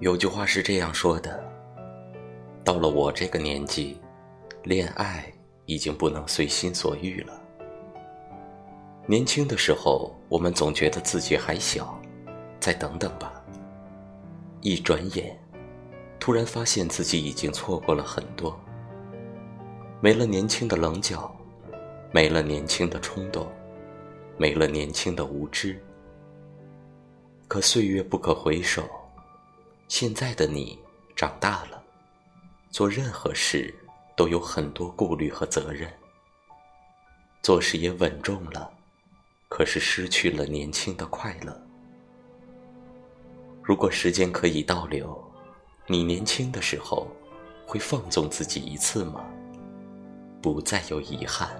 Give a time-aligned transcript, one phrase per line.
[0.00, 1.44] 有句话是这样说的：
[2.64, 4.00] 到了我这个年纪，
[4.62, 5.30] 恋爱
[5.66, 7.38] 已经不能随心所欲了。
[9.06, 12.00] 年轻的时候，我们总觉得自己还小，
[12.58, 13.44] 再等等吧。
[14.62, 15.38] 一转眼，
[16.18, 18.58] 突然发现自己已经错过了很多，
[20.00, 21.30] 没了年轻的棱角，
[22.10, 23.46] 没了年轻的冲动，
[24.38, 25.78] 没了年轻的无知。
[27.46, 28.82] 可岁月不可回首。
[29.90, 30.78] 现在的你
[31.16, 31.82] 长大了，
[32.70, 33.74] 做任何事
[34.16, 35.92] 都有很多顾虑和责任，
[37.42, 38.72] 做事也稳重了，
[39.48, 41.60] 可是失去了年轻的快乐。
[43.64, 45.20] 如果时间可以倒流，
[45.88, 47.08] 你年轻的时候
[47.66, 49.28] 会放纵自己一次吗？
[50.40, 51.50] 不再有遗憾。